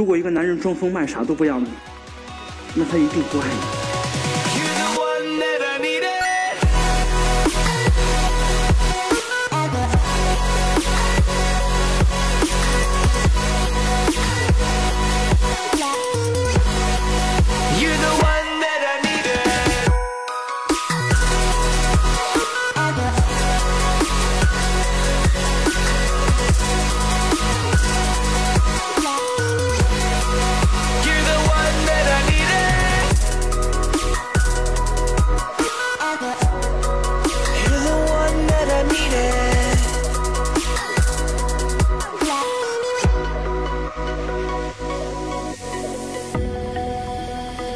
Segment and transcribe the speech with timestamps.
[0.00, 1.68] 如果一个男人装疯卖傻都不要你，
[2.74, 3.89] 那他一定不爱你。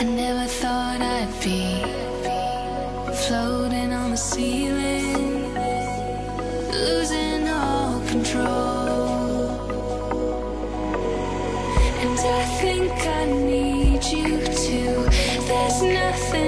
[0.00, 1.82] I never thought I'd be
[3.26, 5.52] floating on the ceiling,
[6.70, 9.58] losing all control.
[12.04, 14.94] And I think I need you too.
[15.48, 16.47] There's nothing